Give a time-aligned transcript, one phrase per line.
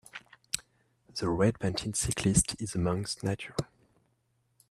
[1.13, 3.53] The red panted cyclist is amongst nature